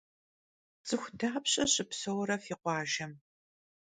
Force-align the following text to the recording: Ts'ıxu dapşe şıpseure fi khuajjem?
Ts'ıxu 0.85 1.11
dapşe 1.19 1.65
şıpseure 1.73 2.37
fi 2.43 2.53
khuajjem? 2.61 3.13